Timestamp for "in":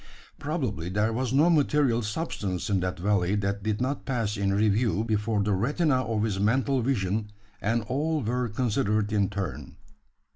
2.71-2.79, 4.35-4.51, 9.13-9.29